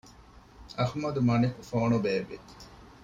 [0.77, 2.37] އަޙްމަދު މަނިކު ފޯނު ބޭއްވި